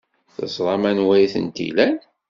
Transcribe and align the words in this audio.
Teẓram 0.35 0.83
anwa 0.91 1.13
ay 1.15 1.25
tent-ilan. 1.33 1.97